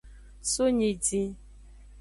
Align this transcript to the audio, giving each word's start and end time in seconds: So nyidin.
So 0.51 0.63
nyidin. 0.77 1.29